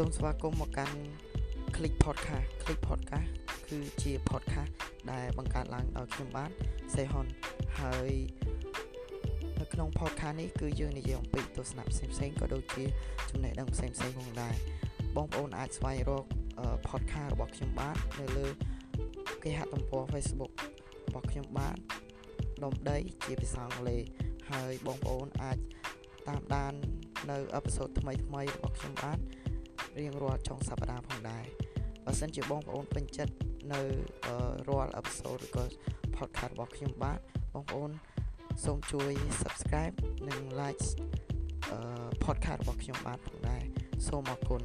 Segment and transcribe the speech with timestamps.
[0.00, 0.98] សូមស្វាគមន៍មកកាន់
[1.74, 3.28] Click Podcast Click Podcast
[3.68, 4.72] គឺជា podcast
[5.10, 6.50] ដែលបង្កើតឡើងដោយខ្ញុំបាទ
[6.94, 7.26] សេហ៊ុន
[7.80, 8.12] ហើយ
[9.60, 12.84] នៅក្នុង podcast នេះគឺយើងនិយាយអំពីទស្សនៈផ្សេងៗក៏ដូចជា
[13.30, 14.54] ចំណេះដឹងផ្សេងៗផងដែរ
[15.16, 16.24] បងប្អូនអាចស្វែងរក
[16.88, 18.46] podcast របស់ខ្ញុំបាទនៅលើ
[19.44, 20.52] គេហទំព័រ Facebook
[21.06, 21.76] របស់ខ្ញុំបាទ
[22.62, 24.02] ដុំដីជាភាសាអង់គ្លេស
[24.50, 25.58] ហើយបងប្អូនអាច
[26.28, 26.74] តាមដាន
[27.30, 29.20] នៅអេពីសូតថ្មីថ្មីរបស់ខ្ញុំបាទ
[29.98, 31.44] រៀងរាល់ចុងសប្តាហ៍ផងដែរ
[32.04, 33.34] បើសិនជាបងប្អូនពេញចិត្ត
[33.72, 33.80] នៅ
[34.68, 35.64] រាល់អេពីសូតឬក៏
[36.16, 37.18] podcast របស់ខ្ញុំបាទ
[37.54, 37.90] បងប្អូន
[38.64, 39.96] សូមជួយ subscribe
[40.28, 40.84] និង like
[41.70, 41.78] អឺ
[42.24, 43.62] podcast របស់ខ្ញុំបាទផងដែរ
[44.08, 44.62] សូមអរគុណ